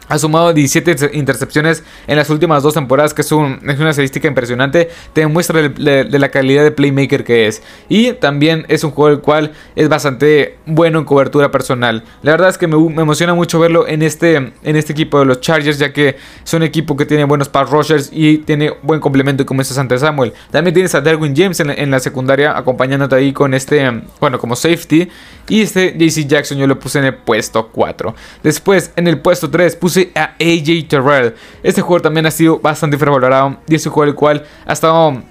Ha 0.09 0.19
sumado 0.19 0.53
17 0.53 1.11
intercepciones 1.15 1.83
en 2.07 2.17
las 2.17 2.31
últimas 2.31 2.63
dos 2.63 2.75
temporadas, 2.75 3.15
que 3.15 3.23
es, 3.23 3.33
una 3.33 3.59
estadística 3.91 4.29
impresionante. 4.29 4.89
Te 5.13 5.23
demuestra 5.23 5.69
de, 5.69 6.19
la 6.19 6.29
calidad 6.31 6.63
de 6.63 6.71
playmaker 6.71 7.25
que 7.25 7.47
es. 7.47 7.63
Y 7.89 8.13
también 8.13 8.65
es 8.69 8.85
un 8.85 8.91
juego 8.93 9.15
el 9.15 9.21
cual 9.21 9.53
es 9.75 9.89
bastante 9.89 10.59
bueno 10.67 11.01
en 11.01 11.05
cobertura 11.05 11.51
personal. 11.51 12.05
La 12.23 12.33
verdad 12.33 12.51
es 12.51 12.59
que 12.59 12.67
me, 12.67 12.77
emociona 12.77 13.35
mucho 13.35 13.59
verlo 13.59 13.87
en 13.89 14.03
este, 14.03 14.37
en 14.37 14.77
este 14.77 14.93
equipo 14.93 15.19
de 15.19 15.25
los 15.25 15.41
Chargers, 15.41 15.79
ya 15.79 15.93
que 15.93 16.17
es 16.45 16.55
un 16.55 16.63
equipo 16.63 16.97
que 16.97 17.07
tiene 17.07 17.25
buenos 17.25 17.49
pass 17.49 17.71
rushers 17.71 18.11
y 18.13 18.39
tiene 18.39 18.73
buen 18.83 19.01
complemento 19.01 19.45
como 19.45 19.63
es 19.63 19.69
Santa 19.69 19.99
Samuel. 19.99 20.33
También 20.51 20.75
tienes 20.75 20.95
a 20.95 21.01
Derwin 21.01 21.35
James 21.37 21.59
en 21.61 21.91
la, 21.91 22.01
secundaria 22.01 22.57
acompañándote 22.57 23.17
ahí 23.17 23.33
con 23.33 23.55
este, 23.55 24.03
bueno, 24.21 24.39
como 24.39 24.55
safety. 24.55 25.09
Y 25.49 25.63
este 25.63 25.95
JC 25.97 26.27
Jackson 26.27 26.59
yo 26.59 26.67
lo 26.67 26.79
puse 26.79 26.99
en 26.99 27.07
el 27.07 27.15
puesto 27.15 27.69
4. 27.69 28.15
Después, 28.43 28.93
en 28.97 29.09
el 29.09 29.21
puesto 29.21 29.49
3, 29.49 29.77
puse 29.77 29.96
a 30.15 30.35
AJ 30.39 30.89
Terrell. 30.89 31.35
Este 31.63 31.81
jugador 31.81 32.03
también 32.03 32.27
ha 32.27 32.31
sido 32.31 32.59
bastante 32.59 32.97
infravalorado 32.97 33.59
y 33.69 33.75
es 33.75 33.87
un 33.87 33.93
jugador 33.93 34.11
el 34.11 34.15
cual 34.15 34.45
ha 34.67 34.73
estado 34.73 35.23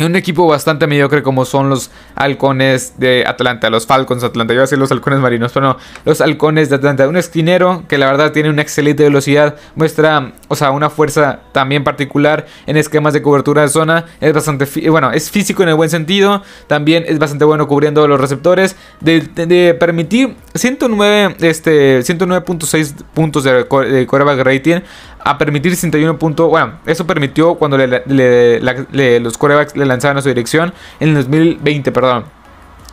un 0.00 0.16
equipo 0.16 0.46
bastante 0.46 0.86
mediocre 0.86 1.22
como 1.22 1.44
son 1.44 1.70
los 1.70 1.90
halcones 2.14 2.94
de 2.98 3.24
Atlanta, 3.26 3.70
los 3.70 3.86
Falcons 3.86 4.22
de 4.22 4.28
Atlanta. 4.28 4.52
Yo 4.54 4.58
voy 4.58 4.62
a 4.62 4.64
decir 4.64 4.78
los 4.78 4.90
halcones 4.90 5.18
marinos, 5.20 5.52
pero 5.52 5.66
no, 5.66 5.76
los 6.04 6.20
halcones 6.20 6.70
de 6.70 6.76
Atlanta. 6.76 7.08
Un 7.08 7.16
esquinero 7.16 7.84
que 7.88 7.98
la 7.98 8.06
verdad 8.06 8.32
tiene 8.32 8.50
una 8.50 8.62
excelente 8.62 9.02
velocidad, 9.02 9.56
muestra, 9.74 10.32
o 10.48 10.56
sea, 10.56 10.70
una 10.70 10.90
fuerza 10.90 11.40
también 11.52 11.84
particular 11.84 12.46
en 12.66 12.76
esquemas 12.76 13.12
de 13.12 13.22
cobertura 13.22 13.62
de 13.62 13.68
zona. 13.68 14.04
Es 14.20 14.32
bastante, 14.32 14.66
bueno, 14.90 15.10
es 15.10 15.30
físico 15.30 15.62
en 15.62 15.70
el 15.70 15.74
buen 15.74 15.90
sentido. 15.90 16.42
También 16.66 17.04
es 17.06 17.18
bastante 17.18 17.44
bueno 17.44 17.66
cubriendo 17.66 18.06
los 18.06 18.20
receptores. 18.20 18.76
De, 19.00 19.74
permitir 19.78 20.36
109, 20.54 21.36
este, 21.40 22.00
109.6 22.00 22.94
puntos 23.14 23.44
de, 23.44 23.64
de 23.64 24.44
rating 24.44 24.80
a 25.30 25.38
permitir 25.38 25.72
61 25.72 26.18
puntos. 26.18 26.48
Bueno, 26.48 26.74
eso 26.86 27.06
permitió 27.06 27.54
cuando 27.56 27.76
los 27.78 29.38
corebacks 29.38 29.76
le 29.76 29.84
lanzaban 29.84 30.16
a 30.16 30.22
su 30.22 30.28
dirección 30.28 30.72
en 31.00 31.10
el 31.10 31.14
2020, 31.16 31.92
perdón. 31.92 32.37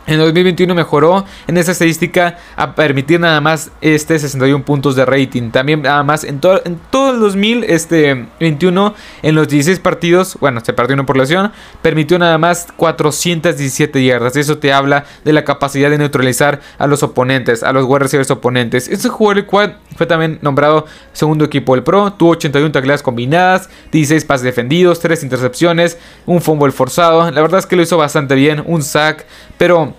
En 0.06 0.20
2021 0.20 0.72
mejoró 0.74 1.24
en 1.48 1.56
esa 1.56 1.72
estadística 1.72 2.38
a 2.54 2.76
permitir 2.76 3.18
nada 3.18 3.40
más 3.40 3.72
este 3.80 4.16
61 4.16 4.64
puntos 4.64 4.94
de 4.94 5.04
rating. 5.04 5.50
También 5.50 5.82
nada 5.82 6.04
más 6.04 6.22
en, 6.22 6.38
todo 6.38 6.62
en 6.64 6.78
todo 6.90 7.12
el 7.12 7.20
2021 7.20 8.94
en 9.22 9.34
los 9.34 9.48
16 9.48 9.80
partidos, 9.80 10.36
bueno, 10.40 10.60
se 10.64 10.72
perdió 10.72 10.94
una 10.94 11.04
por 11.04 11.16
lesión, 11.16 11.50
permitió 11.82 12.20
nada 12.20 12.38
más 12.38 12.68
417 12.76 14.04
yardas. 14.04 14.36
Eso 14.36 14.58
te 14.58 14.72
habla 14.72 15.04
de 15.24 15.32
la 15.32 15.44
capacidad 15.44 15.90
de 15.90 15.98
neutralizar 15.98 16.60
a 16.78 16.86
los 16.86 17.02
oponentes, 17.02 17.64
a 17.64 17.72
los 17.72 17.84
wide 17.84 18.00
receivers 18.00 18.30
oponentes. 18.30 18.86
Este 18.88 19.08
jugador 19.08 19.38
el 19.38 19.46
cual 19.46 19.78
fue 19.96 20.06
también 20.06 20.38
nombrado 20.40 20.86
segundo 21.12 21.44
equipo 21.44 21.74
del 21.74 21.82
Pro, 21.82 22.12
tuvo 22.12 22.30
81 22.30 22.70
tacleadas 22.70 23.02
combinadas, 23.02 23.68
16 23.90 24.24
pases 24.24 24.44
defendidos, 24.44 25.00
3 25.00 25.24
intercepciones, 25.24 25.98
un 26.26 26.40
fumble 26.40 26.70
forzado. 26.70 27.28
La 27.32 27.42
verdad 27.42 27.58
es 27.58 27.66
que 27.66 27.74
lo 27.74 27.82
hizo 27.82 27.96
bastante 27.96 28.36
bien, 28.36 28.62
un 28.64 28.82
sack, 28.82 29.26
pero 29.58 29.95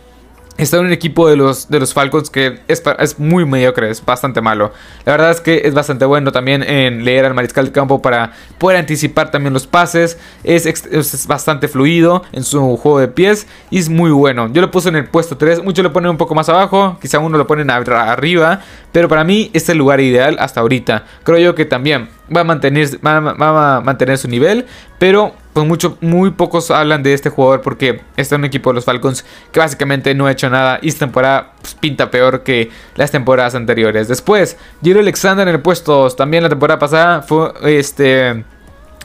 Está 0.57 0.77
en 0.77 0.85
un 0.85 0.91
equipo 0.91 1.29
de 1.29 1.35
los, 1.35 1.69
de 1.69 1.79
los 1.79 1.93
Falcons 1.93 2.31
que 2.31 2.59
es, 2.67 2.81
es, 2.97 3.19
muy 3.19 3.45
mediocre, 3.45 3.91
es 3.91 4.03
bastante 4.03 4.41
malo. 4.41 4.73
La 5.05 5.11
verdad 5.11 5.29
es 5.29 5.39
que 5.39 5.61
es 5.65 5.73
bastante 5.75 6.03
bueno 6.05 6.31
también 6.31 6.63
en 6.63 7.05
leer 7.05 7.25
al 7.25 7.35
mariscal 7.35 7.65
de 7.65 7.71
campo 7.71 8.01
para 8.01 8.31
poder 8.57 8.79
anticipar 8.79 9.29
también 9.29 9.53
los 9.53 9.67
pases. 9.67 10.17
Es, 10.43 10.65
es, 10.65 11.27
bastante 11.27 11.67
fluido 11.67 12.23
en 12.31 12.43
su 12.43 12.77
juego 12.77 12.99
de 12.99 13.07
pies 13.07 13.45
y 13.69 13.77
es 13.77 13.89
muy 13.89 14.09
bueno. 14.09 14.51
Yo 14.51 14.61
lo 14.61 14.71
puse 14.71 14.89
en 14.89 14.95
el 14.95 15.05
puesto 15.05 15.37
3, 15.37 15.63
muchos 15.63 15.83
lo 15.83 15.93
ponen 15.93 16.09
un 16.09 16.17
poco 16.17 16.33
más 16.33 16.49
abajo, 16.49 16.97
quizá 16.99 17.19
uno 17.19 17.37
lo 17.37 17.45
ponen 17.45 17.69
arriba, 17.69 18.61
pero 18.91 19.07
para 19.07 19.23
mí 19.23 19.51
es 19.53 19.69
el 19.69 19.77
lugar 19.77 19.99
ideal 19.99 20.37
hasta 20.39 20.61
ahorita. 20.61 21.05
Creo 21.23 21.37
yo 21.37 21.55
que 21.55 21.65
también 21.65 22.09
va 22.35 22.41
a 22.41 22.43
mantener, 22.43 22.89
va, 23.05 23.77
a 23.77 23.81
mantener 23.81 24.17
su 24.17 24.27
nivel, 24.27 24.65
pero 24.97 25.33
pues 25.57 25.67
mucho, 25.67 25.97
muy 26.01 26.29
pocos 26.29 26.69
hablan 26.69 27.01
de 27.01 27.15
este 27.15 27.31
jugador 27.31 27.61
porque 27.63 28.01
está 28.15 28.35
en 28.35 28.41
un 28.41 28.45
equipo 28.45 28.69
de 28.69 28.75
los 28.75 28.85
Falcons 28.85 29.25
que 29.51 29.59
básicamente 29.59 30.13
no 30.13 30.27
ha 30.27 30.31
hecho 30.31 30.51
nada 30.51 30.77
y 30.83 30.89
esta 30.89 31.07
temporada 31.07 31.53
pues, 31.59 31.73
pinta 31.73 32.11
peor 32.11 32.43
que 32.43 32.69
las 32.95 33.09
temporadas 33.09 33.55
anteriores. 33.55 34.07
Después, 34.07 34.55
Giro 34.83 34.99
Alexander 34.99 35.47
en 35.47 35.55
el 35.55 35.61
puesto 35.61 35.93
2, 35.93 36.15
también 36.15 36.43
la 36.43 36.49
temporada 36.49 36.77
pasada 36.77 37.23
fue 37.23 37.53
este... 37.63 38.45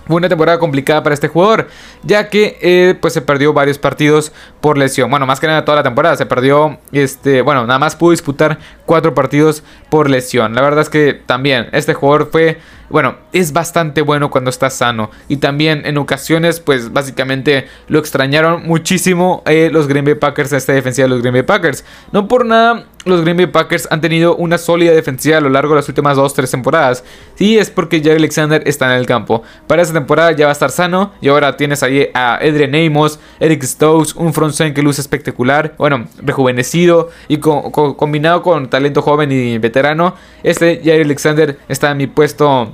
Fue 0.04 0.16
una 0.16 0.28
temporada 0.28 0.58
complicada 0.58 1.00
para 1.02 1.14
este 1.14 1.28
jugador, 1.28 1.68
ya 2.02 2.28
que 2.28 2.58
eh, 2.60 2.98
pues 3.00 3.14
se 3.14 3.22
perdió 3.22 3.52
varios 3.52 3.78
partidos 3.78 4.32
por 4.60 4.76
lesión. 4.76 5.08
Bueno, 5.08 5.26
más 5.26 5.38
que 5.38 5.46
nada 5.46 5.64
toda 5.64 5.76
la 5.76 5.84
temporada 5.84 6.16
se 6.16 6.26
perdió, 6.26 6.80
este, 6.90 7.40
bueno, 7.40 7.64
nada 7.66 7.78
más 7.78 7.94
pudo 7.94 8.10
disputar 8.10 8.58
cuatro 8.84 9.14
partidos 9.14 9.62
por 9.90 10.10
lesión. 10.10 10.56
La 10.56 10.60
verdad 10.60 10.80
es 10.80 10.90
que 10.90 11.14
también 11.14 11.68
este 11.70 11.94
jugador 11.94 12.30
fue 12.32 12.58
bueno, 12.92 13.16
es 13.32 13.52
bastante 13.52 14.02
bueno 14.02 14.30
cuando 14.30 14.50
está 14.50 14.70
sano. 14.70 15.10
Y 15.26 15.38
también 15.38 15.82
en 15.86 15.98
ocasiones, 15.98 16.60
pues 16.60 16.92
básicamente 16.92 17.66
lo 17.88 17.98
extrañaron 17.98 18.64
muchísimo 18.64 19.42
eh, 19.46 19.70
los 19.72 19.88
Green 19.88 20.04
Bay 20.04 20.14
Packers, 20.14 20.52
esta 20.52 20.72
defensiva 20.72 21.06
de 21.06 21.14
los 21.14 21.22
Green 21.22 21.32
Bay 21.32 21.42
Packers. 21.42 21.84
No 22.12 22.28
por 22.28 22.44
nada, 22.44 22.84
los 23.04 23.22
Green 23.22 23.36
Bay 23.36 23.46
Packers 23.46 23.88
han 23.90 24.00
tenido 24.00 24.36
una 24.36 24.58
sólida 24.58 24.92
defensiva 24.92 25.38
a 25.38 25.40
lo 25.40 25.48
largo 25.48 25.74
de 25.74 25.80
las 25.80 25.88
últimas 25.88 26.16
2-3 26.16 26.50
temporadas. 26.50 27.02
Y 27.38 27.56
es 27.56 27.70
porque 27.70 28.00
Jerry 28.00 28.18
Alexander 28.18 28.62
está 28.66 28.92
en 28.92 28.98
el 28.98 29.06
campo. 29.06 29.42
Para 29.66 29.82
esta 29.82 29.94
temporada 29.94 30.32
ya 30.32 30.46
va 30.46 30.50
a 30.50 30.52
estar 30.52 30.70
sano. 30.70 31.12
Y 31.20 31.28
ahora 31.28 31.56
tienes 31.56 31.82
ahí 31.82 32.08
a 32.14 32.34
Adrian 32.34 32.74
Amos, 32.74 33.18
Eric 33.40 33.62
Stokes, 33.64 34.14
un 34.16 34.32
front 34.32 34.52
que 34.74 34.82
luce 34.82 35.00
espectacular. 35.00 35.74
Bueno, 35.78 36.06
rejuvenecido 36.18 37.10
y 37.28 37.38
combinado 37.38 38.42
con 38.42 38.68
talento 38.68 39.02
joven 39.02 39.32
y 39.32 39.58
veterano. 39.58 40.14
Este 40.42 40.80
Jerry 40.82 41.02
Alexander 41.02 41.58
está 41.68 41.90
en 41.90 41.96
mi 41.96 42.06
puesto 42.06 42.72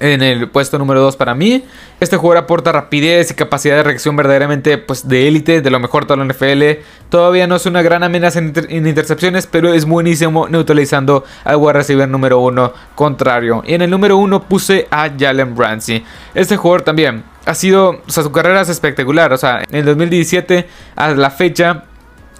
en 0.00 0.22
el 0.22 0.48
puesto 0.48 0.78
número 0.78 1.00
2 1.00 1.16
para 1.16 1.34
mí. 1.34 1.64
Este 2.00 2.16
jugador 2.16 2.44
aporta 2.44 2.72
rapidez 2.72 3.30
y 3.30 3.34
capacidad 3.34 3.76
de 3.76 3.82
reacción 3.82 4.16
verdaderamente 4.16 4.78
pues, 4.78 5.08
de 5.08 5.28
élite, 5.28 5.60
de 5.60 5.70
lo 5.70 5.80
mejor 5.80 6.06
de 6.06 6.16
la 6.16 6.24
NFL. 6.24 6.82
Todavía 7.08 7.46
no 7.46 7.56
es 7.56 7.66
una 7.66 7.82
gran 7.82 8.02
amenaza 8.02 8.40
en, 8.40 8.86
intercepciones, 8.86 9.46
pero 9.46 9.72
es 9.72 9.84
buenísimo 9.84 10.48
neutralizando 10.48 11.24
al 11.44 11.56
wide 11.56 11.72
receiver 11.74 12.08
número 12.08 12.40
1 12.40 12.72
contrario. 12.94 13.62
Y 13.66 13.74
en 13.74 13.82
el 13.82 13.90
número 13.90 14.16
1 14.16 14.42
puse 14.44 14.88
a 14.90 15.10
Jalen 15.16 15.56
Ramsey. 15.56 16.04
Este 16.34 16.56
jugador 16.56 16.82
también 16.82 17.24
ha 17.46 17.54
sido, 17.54 18.02
o 18.06 18.10
sea, 18.10 18.22
su 18.22 18.32
carrera 18.32 18.62
es 18.62 18.68
espectacular. 18.68 19.32
O 19.32 19.38
sea, 19.38 19.62
en 19.68 19.76
el 19.76 19.84
2017 19.84 20.66
a 20.96 21.10
la 21.12 21.30
fecha 21.30 21.84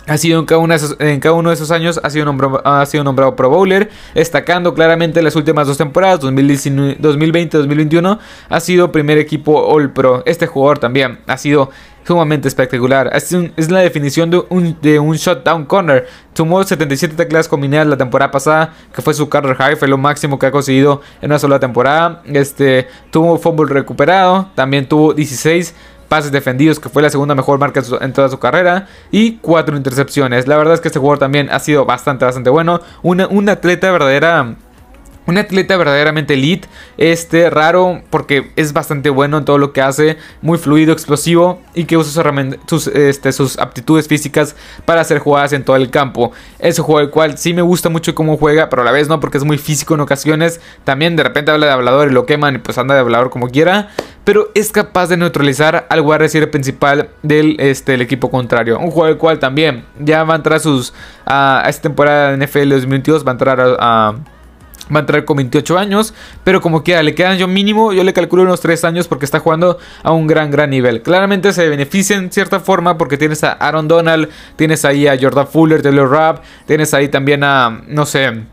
ha 0.06 0.18
sido 0.18 0.38
en 0.38 0.46
cada, 0.46 0.60
uno 0.60 1.48
de 1.48 1.54
esos, 1.54 1.70
años 1.70 2.00
ha 2.02 2.10
sido, 2.10 2.24
nombrado, 2.24 2.60
ha 2.64 2.84
sido 2.86 3.04
nombrado 3.04 3.36
Pro 3.36 3.48
Bowler, 3.50 3.90
destacando 4.14 4.74
claramente 4.74 5.22
las 5.22 5.36
últimas 5.36 5.66
dos 5.66 5.78
temporadas, 5.78 6.20
2020-2021, 6.20 8.18
ha 8.48 8.60
sido 8.60 8.92
primer 8.92 9.18
equipo 9.18 9.66
All 9.66 9.92
Pro. 9.92 10.22
Este 10.26 10.46
jugador 10.46 10.78
también 10.78 11.20
ha 11.26 11.38
sido 11.38 11.70
sumamente 12.06 12.48
espectacular. 12.48 13.10
Es, 13.14 13.32
la 13.70 13.80
definición 13.80 14.30
de 14.30 14.44
un, 14.50 14.76
de 14.80 14.98
un 14.98 15.16
shutdown 15.16 15.64
corner. 15.64 16.06
Tomó 16.34 16.62
77 16.62 17.14
teclas 17.14 17.48
combinadas 17.48 17.86
la 17.86 17.96
temporada 17.96 18.30
pasada, 18.30 18.74
que 18.94 19.02
fue 19.02 19.14
su 19.14 19.28
career 19.28 19.56
high, 19.56 19.76
fue 19.76 19.88
lo 19.88 19.96
máximo 19.96 20.38
que 20.38 20.46
ha 20.46 20.50
conseguido 20.50 21.00
en 21.22 21.30
una 21.30 21.38
sola 21.38 21.58
temporada. 21.58 22.22
Este, 22.26 22.88
tuvo 23.10 23.38
fútbol 23.38 23.68
recuperado, 23.68 24.50
también 24.54 24.86
tuvo 24.88 25.14
16 25.14 25.74
pases 26.08 26.32
defendidos, 26.32 26.80
que 26.80 26.88
fue 26.88 27.02
la 27.02 27.10
segunda 27.10 27.34
mejor 27.34 27.58
marca 27.58 27.82
en 28.00 28.12
toda 28.12 28.28
su 28.28 28.38
carrera, 28.38 28.86
y 29.10 29.36
cuatro 29.36 29.76
intercepciones. 29.76 30.46
La 30.46 30.56
verdad 30.56 30.74
es 30.74 30.80
que 30.80 30.88
este 30.88 30.98
jugador 30.98 31.18
también 31.18 31.48
ha 31.50 31.58
sido 31.58 31.84
bastante, 31.84 32.24
bastante 32.24 32.50
bueno. 32.50 32.80
Una, 33.02 33.26
un 33.26 33.48
atleta 33.48 33.90
verdadera 33.90 34.56
un 35.26 35.38
atleta 35.38 35.76
verdaderamente 35.78 36.34
elite, 36.34 36.68
este 36.98 37.48
raro 37.48 38.02
porque 38.10 38.52
es 38.56 38.74
bastante 38.74 39.08
bueno 39.08 39.38
en 39.38 39.44
todo 39.46 39.56
lo 39.56 39.72
que 39.72 39.80
hace, 39.80 40.18
muy 40.42 40.58
fluido, 40.58 40.92
explosivo 40.92 41.62
y 41.72 41.84
que 41.84 41.96
usa 41.96 42.22
sus, 42.66 42.86
este, 42.88 43.32
sus 43.32 43.58
aptitudes 43.58 44.06
físicas 44.06 44.54
para 44.84 45.00
hacer 45.00 45.20
jugadas 45.20 45.54
en 45.54 45.64
todo 45.64 45.76
el 45.76 45.90
campo. 45.90 46.32
Es 46.58 46.78
un 46.78 46.84
juego 46.84 47.00
el 47.00 47.10
cual 47.10 47.38
sí 47.38 47.54
me 47.54 47.62
gusta 47.62 47.88
mucho 47.88 48.14
cómo 48.14 48.36
juega, 48.36 48.68
pero 48.68 48.82
a 48.82 48.84
la 48.84 48.92
vez 48.92 49.08
no 49.08 49.18
porque 49.20 49.38
es 49.38 49.44
muy 49.44 49.56
físico 49.56 49.94
en 49.94 50.00
ocasiones. 50.00 50.60
También 50.84 51.16
de 51.16 51.22
repente 51.22 51.50
habla 51.50 51.66
de 51.66 51.72
hablador 51.72 52.10
y 52.10 52.12
lo 52.12 52.26
queman 52.26 52.56
y 52.56 52.58
pues 52.58 52.76
anda 52.76 52.94
de 52.94 53.00
hablador 53.00 53.30
como 53.30 53.48
quiera. 53.48 53.88
Pero 54.24 54.50
es 54.54 54.72
capaz 54.72 55.08
de 55.08 55.16
neutralizar 55.16 55.86
al 55.88 56.00
wide 56.00 56.46
principal 56.46 57.10
del 57.22 57.56
este, 57.60 57.94
el 57.94 58.00
equipo 58.00 58.30
contrario. 58.30 58.78
Un 58.78 58.90
juego 58.90 59.08
el 59.08 59.18
cual 59.18 59.38
también 59.38 59.84
ya 59.98 60.24
va 60.24 60.34
a 60.34 60.36
entrar 60.36 60.56
a, 60.56 60.60
sus, 60.60 60.94
a, 61.26 61.64
esta 61.68 61.82
temporada 61.82 62.34
de 62.34 62.46
NFL 62.46 62.70
2022, 62.70 63.26
va 63.26 63.30
a 63.30 63.32
entrar 63.32 63.76
a 63.78 64.14
Va 64.92 64.98
a 64.98 65.00
entrar 65.00 65.24
con 65.24 65.38
28 65.38 65.78
años, 65.78 66.12
pero 66.42 66.60
como 66.60 66.82
quiera, 66.82 67.02
le 67.02 67.14
quedan 67.14 67.38
yo 67.38 67.48
mínimo, 67.48 67.94
yo 67.94 68.04
le 68.04 68.12
calculo 68.12 68.42
unos 68.42 68.60
3 68.60 68.84
años 68.84 69.08
porque 69.08 69.24
está 69.24 69.40
jugando 69.40 69.78
a 70.02 70.12
un 70.12 70.26
gran, 70.26 70.50
gran 70.50 70.68
nivel. 70.68 71.00
Claramente 71.00 71.54
se 71.54 71.68
beneficia 71.68 72.16
en 72.16 72.30
cierta 72.30 72.60
forma 72.60 72.98
porque 72.98 73.16
tienes 73.16 73.42
a 73.44 73.52
Aaron 73.52 73.88
Donald, 73.88 74.28
tienes 74.56 74.84
ahí 74.84 75.06
a 75.06 75.16
Jordan 75.18 75.46
Fuller, 75.46 75.80
Taylor 75.80 76.10
Rapp, 76.10 76.44
tienes 76.66 76.92
ahí 76.92 77.08
también 77.08 77.44
a, 77.44 77.82
no 77.86 78.04
sé, 78.04 78.44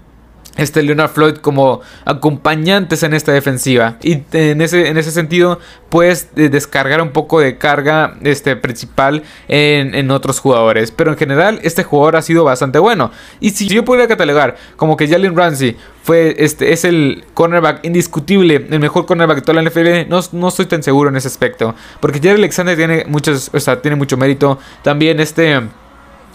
este 0.58 0.84
Leonard 0.84 1.12
Floyd 1.12 1.38
como 1.38 1.82
acompañantes 2.06 3.04
en 3.04 3.14
esta 3.14 3.32
defensiva. 3.32 3.98
Y 4.02 4.24
en 4.34 4.62
ese, 4.62 4.88
en 4.90 4.98
ese 4.98 5.12
sentido 5.12 5.60
puedes 5.90 6.30
eh, 6.36 6.50
descargar 6.50 7.02
un 7.02 7.12
poco 7.12 7.40
de 7.40 7.58
carga 7.58 8.16
este, 8.24 8.56
principal 8.56 9.24
en, 9.48 9.96
en, 9.96 10.12
otros 10.12 10.40
jugadores. 10.40 10.92
Pero 10.92 11.12
en 11.12 11.18
general 11.18 11.60
este 11.64 11.84
jugador 11.84 12.18
ha 12.18 12.22
sido 12.22 12.44
bastante 12.44 12.80
bueno. 12.80 13.12
Y 13.40 13.52
si 13.52 13.68
yo 13.68 13.86
pudiera 13.86 14.08
catalogar 14.08 14.58
como 14.76 14.98
que 14.98 15.08
Jalen 15.08 15.36
Ramsey 15.36 15.78
fue 16.04 16.36
este 16.40 16.74
es 16.74 16.84
el 16.84 17.26
cornerback 17.36 17.86
indiscutible 17.86 18.66
el 18.72 18.80
mejor 18.80 19.06
cornerback 19.06 19.36
de 19.38 19.42
toda 19.44 19.62
la 19.62 19.70
NFL 19.70 20.10
no, 20.10 20.20
no 20.32 20.48
estoy 20.48 20.66
tan 20.66 20.82
seguro 20.82 21.10
en 21.10 21.16
ese 21.16 21.28
aspecto. 21.28 21.76
Porque 22.00 22.20
Jerry 22.20 22.40
Alexander 22.40 22.76
tiene 22.76 23.06
muchos 23.08 23.52
o 23.54 23.60
sea, 23.60 23.82
tiene 23.82 23.96
mucho 23.96 24.18
mérito. 24.18 24.60
También 24.84 25.20
este 25.20 25.62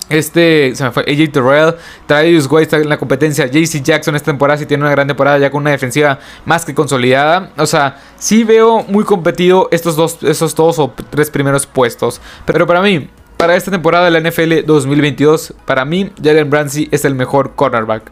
este, 0.09 0.75
se 0.75 0.85
me 0.85 0.93
fue 0.93 1.03
AJ 1.03 1.33
Terrell, 1.33 1.75
Travis 2.07 2.47
White 2.51 2.63
está 2.63 2.77
en 2.79 2.89
la 2.89 2.99
competencia, 2.99 3.47
JC 3.47 3.83
Jackson 3.83 4.15
esta 4.17 4.31
temporada 4.31 4.59
sí 4.59 4.67
tiene 4.67 4.85
una 4.85 4.91
gran 4.91 5.07
temporada 5.07 5.39
ya 5.39 5.51
con 5.51 5.63
una 5.63 5.71
defensiva 5.71 6.19
más 6.45 6.65
que 6.65 6.75
consolidada. 6.75 7.51
O 7.57 7.67
sea, 7.67 7.99
sí 8.17 8.45
veo 8.45 8.85
muy 8.85 9.05
competido 9.05 9.69
estos 9.71 9.97
dos, 9.97 10.23
esos 10.23 10.55
dos 10.55 10.79
o 10.79 10.93
tres 11.11 11.31
primeros 11.31 11.67
puestos. 11.67 12.21
Pero 12.45 12.67
para 12.67 12.83
mí, 12.83 13.09
para 13.37 13.57
esta 13.57 13.71
temporada 13.71 14.07
de 14.07 14.11
la 14.13 14.31
NFL 14.31 14.65
2022, 14.65 15.55
para 15.65 15.85
mí 15.85 16.13
Jalen 16.23 16.51
Ramsey 16.51 16.89
es 16.91 17.05
el 17.05 17.15
mejor 17.15 17.55
cornerback. 17.55 18.11